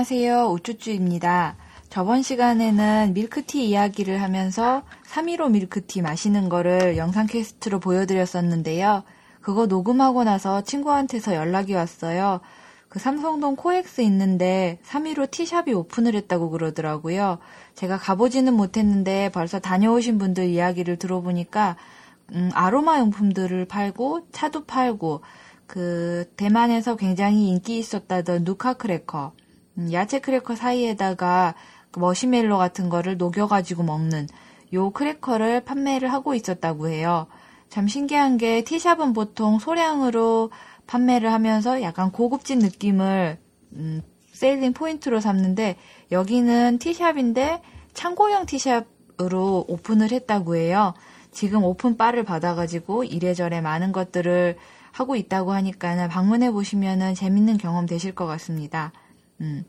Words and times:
안녕하세요. 0.00 0.46
우쭈쭈입니다. 0.52 1.56
저번 1.90 2.22
시간에는 2.22 3.12
밀크티 3.12 3.68
이야기를 3.68 4.22
하면서 4.22 4.82
315 5.02 5.50
밀크티 5.50 6.00
마시는 6.00 6.48
거를 6.48 6.96
영상 6.96 7.26
캐스트로 7.26 7.80
보여드렸었는데요. 7.80 9.02
그거 9.42 9.66
녹음하고 9.66 10.24
나서 10.24 10.62
친구한테서 10.62 11.34
연락이 11.34 11.74
왔어요. 11.74 12.40
그 12.88 12.98
삼성동 12.98 13.56
코엑스 13.56 14.00
있는데 14.00 14.78
315 14.84 15.26
티샵이 15.30 15.74
오픈을 15.74 16.14
했다고 16.14 16.48
그러더라고요. 16.48 17.36
제가 17.74 17.98
가보지는 17.98 18.54
못했는데 18.54 19.30
벌써 19.34 19.58
다녀오신 19.58 20.16
분들 20.16 20.46
이야기를 20.46 20.96
들어보니까 20.96 21.76
음, 22.32 22.50
아로마 22.54 23.00
용품들을 23.00 23.66
팔고 23.66 24.28
차도 24.32 24.64
팔고 24.64 25.20
그 25.66 26.24
대만에서 26.38 26.96
굉장히 26.96 27.48
인기 27.48 27.78
있었다던 27.78 28.44
누가 28.44 28.74
크래커, 28.74 29.32
음, 29.36 29.49
야채 29.92 30.20
크래커 30.20 30.56
사이에다가 30.56 31.54
그 31.90 32.00
머시멜로 32.00 32.58
같은 32.58 32.88
거를 32.88 33.16
녹여가지고 33.16 33.82
먹는 33.82 34.28
요 34.72 34.90
크래커를 34.90 35.64
판매를 35.64 36.12
하고 36.12 36.34
있었다고 36.34 36.88
해요. 36.88 37.26
참 37.68 37.88
신기한 37.88 38.36
게 38.36 38.62
tea 38.62 38.77
shop은 38.77 39.12
보통 39.12 39.58
소량으로 39.58 40.50
판매를 40.86 41.32
하면서 41.32 41.82
약간 41.82 42.10
고급진 42.10 42.58
느낌을 42.58 43.38
음, 43.74 44.02
selling 44.32 44.72
point로 44.72 45.20
삼는데 45.20 45.76
여기는 46.10 46.78
tea 46.78 47.01
shop인데 47.01 47.62
창고형 47.94 48.46
tea 48.46 48.79
shop으로 48.79 49.66
오픈을 49.68 50.10
했다고 50.12 50.56
해요. 50.56 50.94
지금 51.30 51.62
오픈 51.64 51.96
바를 51.96 52.24
받아가지고 52.24 53.04
이래저래 53.04 53.60
많은 53.60 53.92
것들을 53.92 54.56
하고 54.92 55.14
있다고 55.14 55.52
하니까 55.52 56.08
방문해 56.08 56.50
보시면은 56.50 57.14
재밌는 57.14 57.58
경험 57.58 57.86
되실 57.86 58.14
것 58.14 58.26
같습니다. 58.26 58.92
음. 59.40 59.64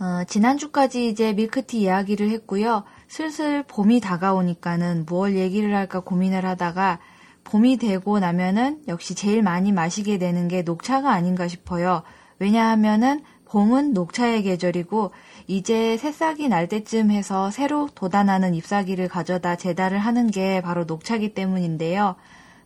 어, 0.00 0.24
지난주까지 0.26 1.08
이제 1.08 1.32
밀크티 1.32 1.80
이야기를 1.80 2.30
했고요. 2.30 2.84
슬슬 3.08 3.62
봄이 3.62 4.00
다가오니까는 4.00 5.06
무얼 5.06 5.36
얘기를 5.36 5.74
할까 5.74 6.00
고민을 6.00 6.44
하다가 6.44 6.98
봄이 7.44 7.76
되고 7.76 8.18
나면은 8.18 8.82
역시 8.88 9.14
제일 9.14 9.42
많이 9.42 9.70
마시게 9.70 10.18
되는 10.18 10.48
게 10.48 10.62
녹차가 10.62 11.12
아닌가 11.12 11.46
싶어요. 11.46 12.02
왜냐하면은 12.38 13.22
봄은 13.44 13.92
녹차의 13.92 14.42
계절이고 14.42 15.12
이제 15.46 15.96
새싹이 15.96 16.48
날 16.48 16.68
때쯤 16.68 17.12
해서 17.12 17.52
새로 17.52 17.88
돋아나는 17.94 18.54
잎사귀를 18.54 19.06
가져다 19.06 19.54
재달을 19.54 19.98
하는 19.98 20.28
게 20.30 20.60
바로 20.60 20.84
녹차기 20.84 21.34
때문인데요. 21.34 22.16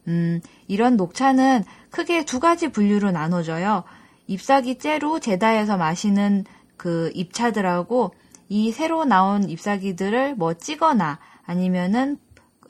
음, 0.06 0.40
이런 0.66 0.96
녹차는 0.96 1.64
크게 1.90 2.24
두 2.24 2.40
가지 2.40 2.68
분류로 2.68 3.10
나눠져요. 3.10 3.84
잎사귀 4.28 4.78
째로 4.78 5.20
재다해서 5.20 5.76
마시는 5.76 6.44
그 6.78 7.12
잎차들하고 7.14 8.14
이 8.48 8.72
새로 8.72 9.04
나온 9.04 9.50
잎사귀들을 9.50 10.36
뭐 10.36 10.54
찌거나 10.54 11.18
아니면은 11.44 12.18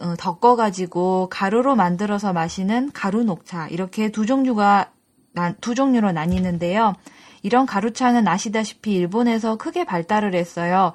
어, 0.00 0.14
덮어가지고 0.16 1.28
가루로 1.30 1.76
만들어서 1.76 2.32
마시는 2.32 2.90
가루 2.92 3.22
녹차 3.22 3.68
이렇게 3.68 4.10
두 4.10 4.26
종류가 4.26 4.90
두 5.60 5.74
종류로 5.76 6.10
나뉘는데요. 6.10 6.94
이런 7.42 7.66
가루차는 7.66 8.26
아시다시피 8.26 8.94
일본에서 8.94 9.56
크게 9.56 9.84
발달을 9.84 10.34
했어요. 10.34 10.92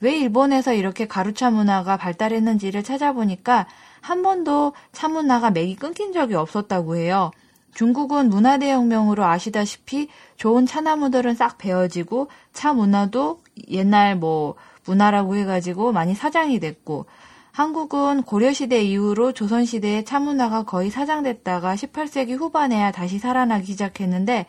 왜 0.00 0.18
일본에서 0.18 0.74
이렇게 0.74 1.06
가루차 1.06 1.50
문화가 1.50 1.96
발달했는지를 1.96 2.82
찾아보니까 2.82 3.66
한 4.02 4.22
번도 4.22 4.74
차 4.92 5.08
문화가 5.08 5.50
맥이 5.50 5.76
끊긴 5.76 6.12
적이 6.12 6.34
없었다고 6.34 6.96
해요. 6.96 7.30
중국은 7.76 8.30
문화대혁명으로 8.30 9.22
아시다시피 9.26 10.08
좋은 10.38 10.64
차나무들은 10.64 11.34
싹 11.34 11.58
베어지고 11.58 12.28
차 12.54 12.72
문화도 12.72 13.40
옛날 13.68 14.16
뭐 14.16 14.54
문화라고 14.86 15.36
해가지고 15.36 15.92
많이 15.92 16.14
사장이 16.14 16.58
됐고 16.58 17.04
한국은 17.52 18.22
고려시대 18.22 18.82
이후로 18.82 19.32
조선시대의 19.32 20.06
차문화가 20.06 20.62
거의 20.62 20.88
사장됐다가 20.88 21.74
18세기 21.74 22.38
후반에야 22.38 22.92
다시 22.92 23.18
살아나기 23.18 23.66
시작했는데 23.66 24.46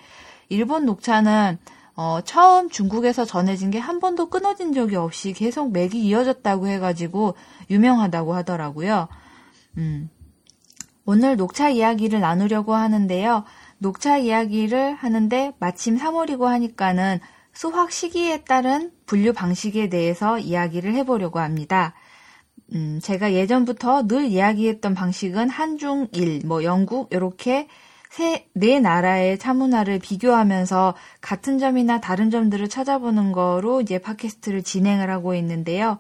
일본 0.48 0.86
녹차는 0.86 1.58
어, 1.98 2.22
처음 2.24 2.70
중국에서 2.70 3.26
전해진 3.26 3.72
게 3.72 3.80
한 3.80 4.00
번도 4.00 4.30
끊어진 4.30 4.72
적이 4.72 4.96
없이 4.96 5.34
계속 5.34 5.74
맥이 5.74 6.00
이어졌다고 6.00 6.68
해가지고 6.68 7.36
유명하다고 7.70 8.36
하더라고요. 8.36 9.10
음. 9.78 10.10
오늘 11.10 11.38
녹차 11.38 11.70
이야기를 11.70 12.20
나누려고 12.20 12.76
하는데요. 12.76 13.46
녹차 13.78 14.18
이야기를 14.18 14.96
하는데 14.96 15.54
마침 15.58 15.98
3월이고 15.98 16.42
하니까는 16.42 17.22
수확 17.54 17.94
시기에 17.94 18.44
따른 18.44 18.92
분류 19.06 19.32
방식에 19.32 19.88
대해서 19.88 20.38
이야기를 20.38 20.94
해보려고 20.96 21.40
합니다. 21.40 21.94
음, 22.74 23.00
제가 23.02 23.32
예전부터 23.32 24.08
늘 24.08 24.26
이야기했던 24.26 24.96
방식은 24.96 25.50
한중일, 25.50 26.42
뭐 26.46 26.66
영국 26.66 27.08
이렇게 27.14 27.70
세, 28.10 28.50
네 28.52 28.82
나라의 28.82 29.40
차문화를 29.40 30.00
비교하면서 30.00 30.94
같은 31.22 31.58
점이나 31.58 32.02
다른 32.02 32.30
점들을 32.30 32.68
찾아보는 32.68 33.32
거로 33.32 33.80
이제 33.80 33.98
팟캐스트를 33.98 34.62
진행을 34.62 35.10
하고 35.10 35.36
있는데요. 35.36 36.00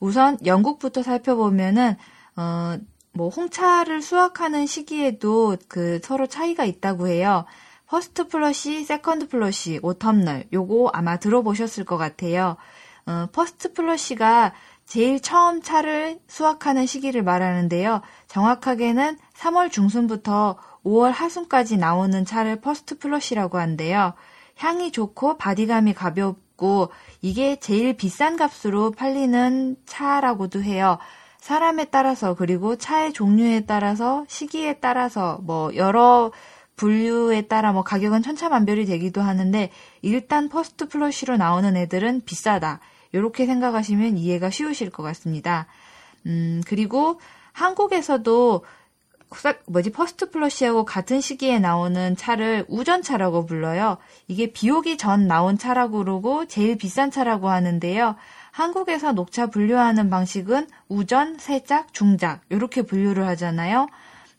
우선 0.00 0.38
영국부터 0.46 1.02
살펴보면은 1.02 1.96
어, 2.36 2.78
뭐 3.16 3.30
홍차를 3.30 4.02
수확하는 4.02 4.66
시기에도 4.66 5.56
그 5.68 6.00
서로 6.02 6.26
차이가 6.26 6.66
있다고 6.66 7.08
해요. 7.08 7.46
first 7.86 8.28
flush, 8.28 8.84
second 8.84 9.28
flush, 9.28 9.80
autumnal 9.80 10.52
요거 10.52 10.90
아마 10.92 11.16
들어보셨을 11.16 11.84
것 11.84 11.96
같아요. 11.96 12.56
어, 13.06 13.26
first 13.32 13.72
flush가 13.72 14.52
제일 14.84 15.20
처음 15.20 15.62
차를 15.62 16.20
수확하는 16.28 16.84
시기를 16.84 17.22
말하는데요. 17.22 18.02
정확하게는 18.26 19.16
3월 19.34 19.70
중순부터 19.70 20.58
5월 20.84 21.10
하순까지 21.10 21.78
나오는 21.78 22.24
차를 22.24 22.60
first 22.60 22.98
flush라고 22.98 23.58
한대요. 23.58 24.12
향이 24.56 24.92
좋고 24.92 25.38
바디감이 25.38 25.94
가볍고 25.94 26.90
이게 27.22 27.56
제일 27.56 27.96
비싼 27.96 28.36
값으로 28.36 28.90
팔리는 28.90 29.76
차라고도 29.86 30.62
해요. 30.62 30.98
사람에 31.46 31.84
따라서 31.92 32.34
그리고 32.34 32.74
차의 32.74 33.12
종류에 33.12 33.66
따라서 33.66 34.24
시기에 34.26 34.80
따라서 34.80 35.38
뭐 35.44 35.72
여러 35.76 36.32
분류에 36.74 37.42
따라 37.42 37.72
뭐 37.72 37.84
가격은 37.84 38.22
천차만별이 38.22 38.84
되기도 38.84 39.20
하는데 39.20 39.70
일단 40.02 40.48
first 40.48 40.88
flush로 40.88 41.36
나오는 41.36 41.76
애들은 41.76 42.22
비싸다. 42.24 42.80
이렇게 43.12 43.46
생각하시면 43.46 44.18
이해가 44.18 44.50
쉬우실 44.50 44.90
것 44.90 45.04
같습니다. 45.04 45.68
음, 46.26 46.62
그리고 46.66 47.20
한국에서도 47.52 48.64
뭐지 49.66 49.92
first 49.92 50.30
flush하고 50.30 50.84
같은 50.84 51.20
시기에 51.20 51.60
나오는 51.60 52.16
차를 52.16 52.64
우전차라고 52.68 53.46
불러요. 53.46 53.98
이게 54.26 54.52
비 54.52 54.68
오기 54.68 54.96
전 54.96 55.28
나온 55.28 55.58
차라고 55.58 55.98
그러고 55.98 56.46
제일 56.46 56.76
비싼 56.76 57.12
차라고 57.12 57.48
하는데요. 57.50 58.16
한국에서 58.56 59.12
녹차 59.12 59.48
분류하는 59.48 60.08
방식은 60.08 60.66
우전, 60.88 61.36
세작, 61.38 61.92
중작 61.92 62.40
이렇게 62.48 62.80
분류를 62.80 63.26
하잖아요. 63.26 63.86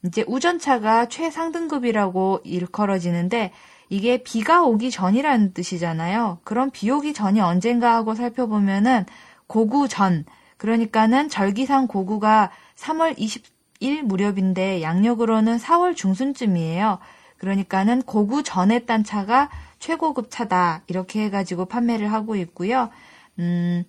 이제 0.04 0.24
우전차가 0.28 1.08
최상등급이라고 1.08 2.42
일컬어지는데 2.44 3.52
이게 3.90 4.24
비가 4.24 4.64
오기 4.64 4.90
전이라는 4.90 5.54
뜻이잖아요. 5.54 6.40
그럼 6.44 6.72
비 6.72 6.90
오기 6.90 7.14
전이 7.14 7.42
언젠가 7.42 7.94
하고 7.94 8.16
살펴보면은 8.16 9.06
고구 9.46 9.88
전, 9.88 10.26
그러니까는 10.58 11.30
절기상 11.30 11.86
고구가 11.86 12.50
3월 12.76 13.16
20일 13.20 14.02
무렵인데 14.02 14.82
양력으로는 14.82 15.58
4월 15.58 15.96
중순쯤이에요. 15.96 16.98
그러니까는 17.38 18.02
고구 18.02 18.42
전에 18.42 18.80
딴 18.80 19.04
차가 19.04 19.52
최고급 19.78 20.32
차다. 20.32 20.82
이렇게 20.88 21.22
해가지고 21.26 21.66
판매를 21.66 22.12
하고 22.12 22.36
있고요. 22.36 22.90
음, 23.38 23.84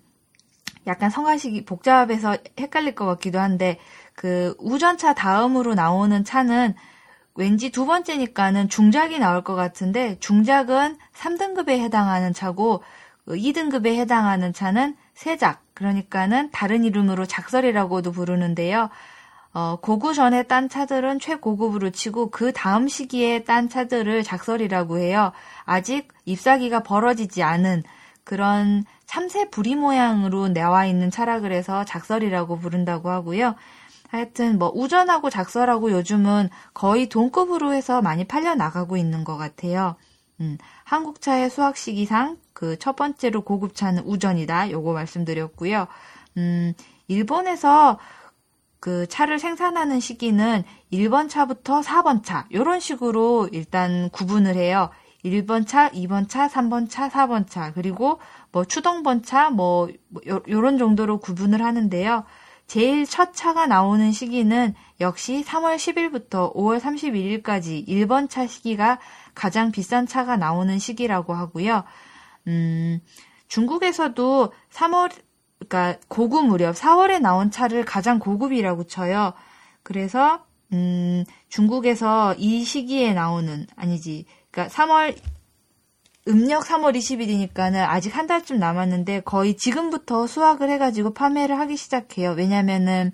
약간 0.87 1.09
성가식이 1.09 1.65
복잡해서 1.65 2.37
헷갈릴 2.59 2.95
것 2.95 3.05
같기도 3.05 3.39
한데, 3.39 3.79
그 4.15 4.55
우전차 4.59 5.13
다음으로 5.13 5.75
나오는 5.75 6.23
차는 6.23 6.75
왠지 7.35 7.69
두 7.69 7.85
번째니까는 7.85 8.67
중작이 8.67 9.17
나올 9.17 9.45
것 9.45 9.55
같은데 9.55 10.17
중작은 10.19 10.97
3등급에 11.13 11.69
해당하는 11.79 12.33
차고 12.33 12.83
2등급에 13.27 13.83
그 13.83 13.89
해당하는 13.95 14.51
차는 14.51 14.97
세작 15.13 15.61
그러니까는 15.73 16.51
다른 16.51 16.83
이름으로 16.83 17.25
작설이라고도 17.25 18.11
부르는데요. 18.11 18.89
어, 19.53 19.77
고구 19.81 20.13
전에 20.13 20.43
딴 20.43 20.67
차들은 20.67 21.19
최고급으로 21.19 21.91
치고 21.91 22.29
그 22.29 22.51
다음 22.51 22.89
시기에 22.89 23.45
딴 23.45 23.69
차들을 23.69 24.23
작설이라고 24.23 24.97
해요. 24.97 25.31
아직 25.63 26.09
잎사귀가 26.25 26.83
벌어지지 26.83 27.41
않은 27.41 27.83
그런 28.29 28.85
참새 29.07 29.49
부리 29.49 29.73
모양으로 29.73 30.49
나와 30.49 30.85
있는 30.85 31.09
차라 31.09 31.39
그래서 31.39 31.83
작설이라고 31.83 32.59
부른다고 32.59 33.09
하고요. 33.09 33.55
하여튼 34.07 34.59
뭐 34.59 34.71
우전하고 34.71 35.31
작설하고 35.31 35.91
요즘은 35.91 36.49
거의 36.75 37.09
동급으로 37.09 37.73
해서 37.73 38.03
많이 38.03 38.25
팔려 38.25 38.53
나가고 38.53 38.97
있는 38.97 39.23
것 39.23 39.35
같아요. 39.35 39.95
음, 40.41 40.59
한국차의 40.83 41.49
수확 41.49 41.75
시기상 41.75 42.37
그 42.53 42.77
첫 42.77 42.95
번째로 42.95 43.41
고급차는 43.41 44.03
우전이다. 44.03 44.69
요거 44.69 44.93
말씀드렸고요. 44.93 45.87
음, 46.37 46.73
일본에서 47.07 47.97
그 48.79 49.07
차를 49.07 49.39
생산하는 49.39 49.99
시기는 49.99 50.63
1번 50.93 51.29
차부터 51.29 51.81
4번 51.81 52.23
차, 52.23 52.45
요런 52.53 52.79
식으로 52.79 53.49
일단 53.51 54.11
구분을 54.11 54.55
해요. 54.55 54.91
1번 55.23 55.67
차, 55.67 55.89
2번 55.89 56.29
차, 56.29 56.47
3번 56.47 56.89
차, 56.89 57.09
4번 57.09 57.47
차, 57.47 57.73
그리고 57.73 58.19
뭐 58.51 58.63
추동번 58.65 59.23
차, 59.23 59.49
뭐, 59.49 59.89
뭐 60.07 60.21
요, 60.27 60.41
요런 60.47 60.77
정도로 60.77 61.19
구분을 61.19 61.63
하는데요. 61.63 62.23
제일 62.67 63.05
첫 63.05 63.33
차가 63.33 63.65
나오는 63.65 64.11
시기는 64.11 64.75
역시 65.01 65.43
3월 65.45 65.75
10일부터 65.77 66.53
5월 66.53 66.79
31일까지 66.79 67.87
1번 67.87 68.29
차 68.29 68.45
시기가 68.45 68.99
가장 69.33 69.71
비싼 69.71 70.05
차가 70.05 70.37
나오는 70.37 70.77
시기라고 70.77 71.33
하고요. 71.33 71.83
음, 72.47 72.99
중국에서도 73.47 74.53
3월, 74.71 75.11
그러니까 75.57 75.99
고급 76.07 76.45
무렵 76.45 76.75
4월에 76.75 77.19
나온 77.19 77.49
차를 77.49 77.85
가장 77.85 78.19
고급이라고 78.19 78.85
쳐요. 78.85 79.33
그래서 79.81 80.45
음, 80.71 81.25
중국에서 81.49 82.35
이 82.37 82.63
시기에 82.63 83.13
나오는 83.13 83.65
아니지. 83.75 84.25
그러니까 84.51 84.73
3월 84.73 85.15
음력 86.27 86.63
3월 86.63 86.95
20일이니까는 86.95 87.85
아직 87.87 88.15
한 88.15 88.27
달쯤 88.27 88.59
남았는데 88.59 89.21
거의 89.21 89.57
지금부터 89.57 90.27
수확을 90.27 90.69
해가지고 90.69 91.13
판매를 91.13 91.57
하기 91.59 91.75
시작해요. 91.75 92.31
왜냐면은 92.31 93.11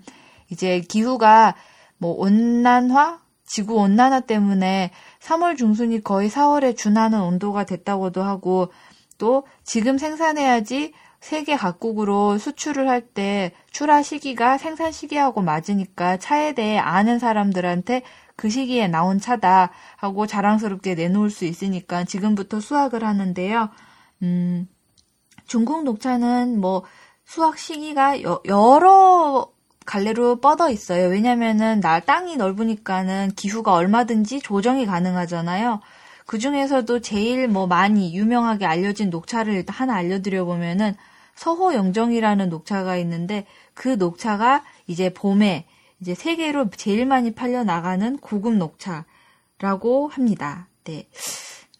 이제 0.50 0.80
기후가 0.80 1.54
뭐 1.98 2.12
온난화, 2.12 3.20
지구 3.46 3.76
온난화 3.76 4.20
때문에 4.20 4.90
3월 5.20 5.56
중순이 5.56 6.02
거의 6.02 6.28
4월에 6.28 6.76
준하는 6.76 7.20
온도가 7.20 7.64
됐다고도 7.64 8.22
하고 8.22 8.70
또 9.18 9.46
지금 9.64 9.96
생산해야지 9.98 10.92
세계 11.20 11.56
각국으로 11.56 12.38
수출을 12.38 12.88
할 12.88 13.00
때 13.00 13.52
출하 13.70 14.02
시기가 14.02 14.58
생산 14.58 14.92
시기하고 14.92 15.40
맞으니까 15.40 16.18
차에 16.18 16.52
대해 16.52 16.76
아는 16.78 17.18
사람들한테 17.18 18.02
그 18.36 18.50
시기에 18.50 18.86
나온 18.88 19.18
차다 19.18 19.70
하고 19.96 20.26
자랑스럽게 20.26 20.94
내놓을 20.94 21.30
수 21.30 21.44
있으니까 21.46 22.04
지금부터 22.04 22.60
수확을 22.60 23.04
하는데요. 23.04 23.70
음, 24.22 24.68
중국 25.46 25.84
녹차는 25.84 26.60
뭐 26.60 26.84
수확 27.24 27.58
시기가 27.58 28.22
여, 28.22 28.40
여러 28.46 29.50
갈래로 29.86 30.40
뻗어 30.40 30.68
있어요. 30.68 31.08
왜냐면은 31.08 31.80
나 31.80 32.00
땅이 32.00 32.36
넓으니까는 32.36 33.32
기후가 33.36 33.72
얼마든지 33.72 34.40
조정이 34.40 34.84
가능하잖아요. 34.84 35.80
그 36.26 36.38
중에서도 36.38 37.00
제일 37.00 37.48
뭐 37.48 37.66
많이 37.66 38.14
유명하게 38.14 38.66
알려진 38.66 39.10
녹차를 39.10 39.64
하나 39.68 39.94
알려드려 39.94 40.44
보면은 40.44 40.94
서호 41.36 41.74
영정이라는 41.74 42.48
녹차가 42.48 42.96
있는데 42.96 43.46
그 43.74 43.90
녹차가 43.90 44.64
이제 44.88 45.12
봄에 45.12 45.66
이제 46.06 46.14
세계로 46.14 46.70
제일 46.70 47.04
많이 47.04 47.32
팔려 47.32 47.64
나가는 47.64 48.16
고급 48.18 48.54
녹차라고 48.54 50.08
합니다. 50.08 50.68
네. 50.84 51.08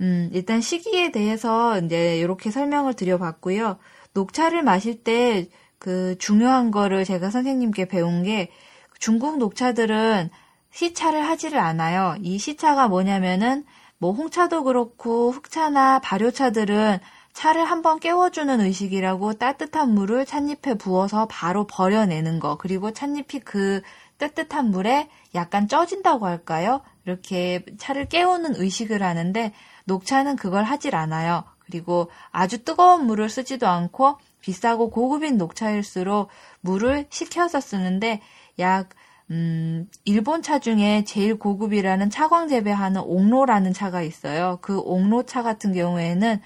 음, 0.00 0.28
일단 0.32 0.60
시기에 0.60 1.12
대해서 1.12 1.80
이제 1.80 2.18
이렇게 2.18 2.50
설명을 2.50 2.94
드려봤고요. 2.94 3.78
녹차를 4.12 4.62
마실 4.62 5.02
때 5.02 5.48
그 5.78 6.16
중요한 6.18 6.70
거를 6.70 7.04
제가 7.04 7.30
선생님께 7.30 7.86
배운 7.86 8.22
게 8.22 8.50
중국 8.98 9.38
녹차들은 9.38 10.30
시차를 10.70 11.22
하지를 11.22 11.58
않아요. 11.58 12.16
이 12.20 12.38
시차가 12.38 12.88
뭐냐면은 12.88 13.64
뭐 13.98 14.12
홍차도 14.12 14.64
그렇고 14.64 15.30
흑차나 15.30 16.00
발효차들은 16.00 16.98
차를 17.32 17.64
한번 17.66 18.00
깨워주는 18.00 18.60
의식이라고 18.60 19.34
따뜻한 19.34 19.90
물을 19.90 20.24
찻잎에 20.24 20.74
부어서 20.74 21.28
바로 21.30 21.66
버려내는 21.66 22.40
거. 22.40 22.56
그리고 22.56 22.92
찻잎이 22.92 23.42
그 23.44 23.82
따뜻한 24.18 24.70
물에 24.70 25.08
약간 25.34 25.68
쪄진다고 25.68 26.26
할까요? 26.26 26.80
이렇게 27.04 27.64
차를 27.78 28.06
깨우는 28.06 28.56
의식을 28.56 29.02
하는데 29.02 29.52
녹차는 29.84 30.36
그걸 30.36 30.64
하질 30.64 30.96
않아요. 30.96 31.44
그리고 31.58 32.10
아주 32.30 32.64
뜨거운 32.64 33.06
물을 33.06 33.28
쓰지도 33.28 33.66
않고 33.66 34.18
비싸고 34.40 34.90
고급인 34.90 35.36
녹차일수록 35.36 36.28
물을 36.60 37.06
식혀서 37.10 37.60
쓰는데 37.60 38.20
약 38.58 38.90
음, 39.30 39.88
일본 40.04 40.40
차 40.42 40.60
중에 40.60 41.02
제일 41.04 41.36
고급이라는 41.36 42.10
차광 42.10 42.46
재배하는 42.46 43.00
옥로라는 43.00 43.72
차가 43.72 44.02
있어요. 44.02 44.58
그 44.60 44.78
옥로 44.78 45.24
차 45.24 45.42
같은 45.42 45.72
경우에는 45.72 46.40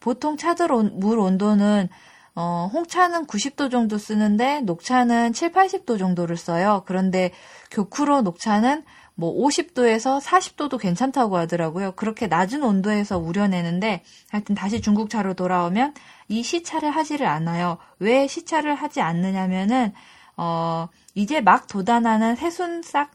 보통 0.00 0.36
차들 0.36 0.72
온, 0.72 0.98
물 0.98 1.18
온도는 1.18 1.88
어, 2.34 2.68
홍차는 2.72 3.26
90도 3.26 3.70
정도 3.70 3.98
쓰는데 3.98 4.60
녹차는 4.62 5.32
7, 5.32 5.52
80도 5.52 5.98
정도를 5.98 6.36
써요. 6.36 6.82
그런데 6.86 7.30
교쿠로 7.70 8.22
녹차는 8.22 8.84
뭐 9.14 9.32
50도에서 9.46 10.20
40도도 10.20 10.78
괜찮다고 10.78 11.36
하더라고요. 11.36 11.92
그렇게 11.92 12.26
낮은 12.26 12.64
온도에서 12.64 13.18
우려내는데 13.18 14.02
하여튼 14.30 14.54
다시 14.56 14.80
중국차로 14.80 15.34
돌아오면 15.34 15.94
이 16.28 16.42
시차를 16.42 16.90
하지를 16.90 17.26
않아요. 17.28 17.78
왜 18.00 18.26
시차를 18.26 18.74
하지 18.74 19.00
않느냐면은 19.00 19.92
어 20.36 20.88
이제 21.14 21.40
막 21.40 21.68
돋아나는 21.68 22.34
새순 22.34 22.82
싹 22.82 23.12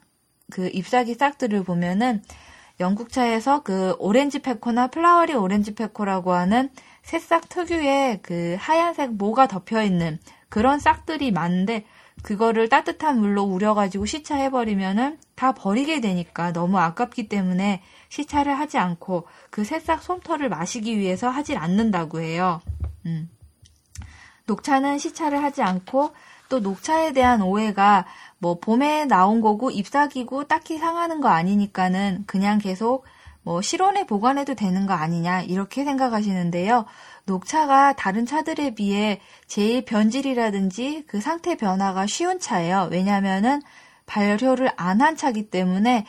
그 0.50 0.70
잎사귀 0.74 1.16
싹들을 1.16 1.64
보면은 1.64 2.22
영국차에서 2.80 3.62
그 3.64 3.96
orange 4.00 4.40
pekoe나 4.40 4.88
flowery 4.88 5.34
orange 5.34 5.76
pekoe라고 5.76 6.34
하는 6.34 6.70
새싹 7.10 7.50
특유의 7.50 8.20
그 8.22 8.56
하얀색 8.60 9.14
모가 9.14 9.48
덮여 9.48 9.82
있는 9.82 10.20
그런 10.48 10.78
싹들이 10.78 11.32
많은데 11.32 11.86
그거를 12.22 12.70
따뜻한 12.70 13.20
물로 13.20 13.42
우려가지고 13.42 14.06
시차해버리면은 14.06 15.18
다 15.34 15.54
버리게 15.54 16.02
되니까 16.02 16.54
너무 16.54 16.78
아깝기 16.78 17.28
때문에 17.28 17.82
시차를 18.10 18.60
하지 18.60 18.78
않고 18.78 19.26
그 19.50 19.64
새싹 19.64 20.04
솜털을 20.04 20.50
마시기 20.50 21.00
위해서 21.00 21.30
하질 21.30 21.58
않는다고 21.58 22.22
해요. 22.22 22.62
음. 23.08 23.28
녹차는 24.46 25.00
시차를 25.00 25.42
하지 25.42 25.64
않고 25.64 26.12
또 26.48 26.60
녹차에 26.60 27.14
대한 27.14 27.42
오해가 27.42 28.06
뭐 28.38 28.60
봄에 28.60 29.06
나온 29.06 29.42
거고 29.42 29.72
잎사귀고 29.72 30.44
딱히 30.44 30.78
상하는 30.78 31.22
거 31.22 31.30
아니니까는 31.30 32.26
그냥 32.28 32.60
계속 32.60 33.06
뭐 33.50 33.64
실온에 33.64 34.04
보관해도 34.06 34.54
되는 34.54 34.86
거 34.86 34.94
아니냐 34.94 35.42
이렇게 35.42 35.84
생각하시는데요. 35.84 36.86
녹차가 37.26 37.94
다른 37.94 38.28
차들에 38.28 38.76
비해 38.76 39.20
제일 39.48 39.84
변질이라든지 39.86 41.06
그 41.08 41.20
상태 41.20 41.58
변화가 41.58 42.06
쉬운 42.06 42.40
차예요. 42.40 42.90
왜냐하면은 42.92 43.64
발효를 44.06 44.70
안 44.76 45.02
한 45.02 45.16
차기 45.18 45.50
때문에 45.50 46.06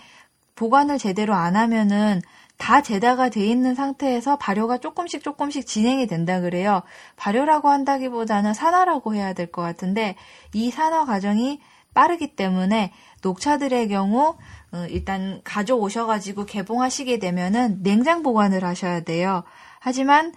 보관을 0.54 0.98
제대로 0.98 1.32
안 1.32 1.56
하면은 1.56 2.20
다 2.58 2.82
제다가 2.82 3.30
돼 3.30 3.46
있는 3.46 3.74
상태에서 3.74 4.36
발효가 4.36 4.76
조금씩 4.76 5.22
조금씩 5.22 5.66
진행이 5.66 6.08
된다 6.08 6.42
그래요. 6.42 6.82
발효라고 7.16 7.70
한다기보다는 7.70 8.52
산화라고 8.52 9.14
해야 9.14 9.32
될 9.32 9.50
것 9.50 9.62
같은데 9.62 10.14
이 10.52 10.70
산화 10.70 11.06
과정이 11.06 11.58
빠르기 11.94 12.36
때문에 12.36 12.92
녹차들의 13.22 13.88
경우 13.88 14.36
어, 14.72 14.86
일단 14.88 15.40
가져오셔가지고 15.44 16.46
개봉하시게 16.46 17.18
되면은 17.18 17.82
냉장 17.82 18.22
보관을 18.22 18.64
하셔야 18.64 19.00
돼요. 19.00 19.42
하지만 19.80 20.32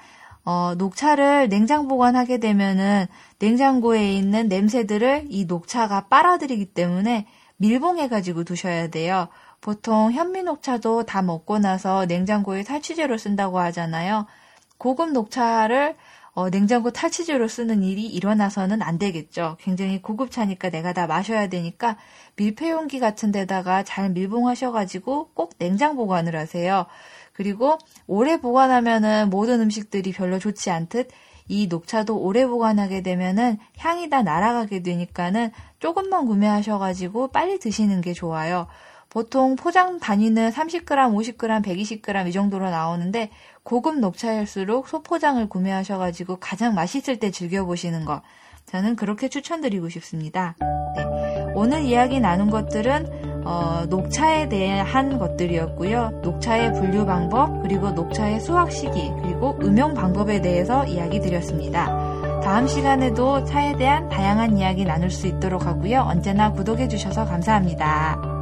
어, 0.45 0.73
녹차를 0.77 1.49
냉장 1.49 1.87
보관하게 1.87 2.39
되면은 2.39 3.07
냉장고에 3.39 4.13
있는 4.13 4.49
냄새들을 4.49 5.27
이 5.29 5.45
녹차가 5.45 6.07
빨아들이기 6.07 6.65
때문에 6.73 7.27
밀봉해가지고 7.57 8.43
두셔야 8.43 8.87
돼요. 8.87 9.29
보통 9.61 10.11
현미 10.11 10.43
녹차도 10.43 11.05
다 11.05 11.21
먹고 11.21 11.59
나서 11.59 12.05
냉장고에 12.05 12.63
탈취제로 12.63 13.17
쓴다고 13.17 13.59
하잖아요. 13.59 14.25
고급 14.77 15.13
녹차를 15.13 15.95
어, 16.35 16.49
냉장고 16.49 16.89
탈취제로 16.89 17.47
쓰는 17.47 17.83
일이 17.83 18.07
일어나서는 18.07 18.81
안 18.81 18.97
되겠죠. 18.97 19.57
굉장히 19.59 20.01
고급차니까 20.01 20.71
내가 20.71 20.91
다 20.91 21.05
마셔야 21.05 21.47
되니까 21.47 21.97
밀폐용기 22.37 22.99
같은 22.99 23.31
데다가 23.31 23.83
잘 23.83 24.09
밀봉하셔가지고 24.09 25.29
꼭 25.35 25.57
냉장 25.59 25.95
보관을 25.95 26.35
하세요. 26.35 26.87
그리고 27.33 27.77
오래 28.07 28.37
보관하면은 28.37 29.29
모든 29.29 29.61
음식들이 29.61 30.11
별로 30.11 30.39
좋지 30.39 30.71
않듯 30.71 31.09
이 31.47 31.67
녹차도 31.67 32.17
오래 32.17 32.47
보관하게 32.47 33.01
되면은 33.01 33.59
향이 33.77 34.09
다 34.09 34.23
날아가게 34.23 34.81
되니까는 34.81 35.51
조금만 35.79 36.25
구매하셔가지고 36.25 37.27
빨리 37.27 37.59
드시는 37.59 38.01
게 38.01 38.13
좋아요. 38.13 38.67
보통 39.13 39.55
포장 39.55 39.99
단위는 39.99 40.49
30g, 40.49 40.85
50g, 40.87 41.63
120g 41.63 42.27
이 42.27 42.31
정도로 42.31 42.71
나오는데 42.71 43.29
고급 43.61 43.99
녹차일수록 43.99 44.87
소포장을 44.87 45.47
구매하셔가지고 45.49 46.37
가장 46.37 46.73
맛있을 46.73 47.19
때 47.19 47.29
즐겨보시는 47.29 48.05
거. 48.05 48.23
저는 48.65 48.95
그렇게 48.95 49.29
추천드리고 49.29 49.89
싶습니다. 49.89 50.55
네. 50.95 51.05
오늘 51.53 51.83
이야기 51.83 52.19
나눈 52.19 52.49
것들은 52.49 53.43
어, 53.45 53.85
녹차에 53.87 54.49
대한 54.49 55.19
것들이었고요. 55.19 56.21
녹차의 56.23 56.73
분류 56.73 57.05
방법, 57.05 57.61
그리고 57.61 57.91
녹차의 57.91 58.39
수확 58.39 58.71
시기, 58.71 59.11
그리고 59.21 59.59
음용 59.61 59.93
방법에 59.93 60.41
대해서 60.41 60.85
이야기 60.87 61.19
드렸습니다. 61.19 61.85
다음 62.41 62.65
시간에도 62.65 63.43
차에 63.43 63.77
대한 63.77 64.09
다양한 64.09 64.57
이야기 64.57 64.85
나눌 64.85 65.11
수 65.11 65.27
있도록 65.27 65.67
하고요. 65.67 65.99
언제나 65.99 66.51
구독해 66.51 66.87
주셔서 66.87 67.25
감사합니다. 67.25 68.32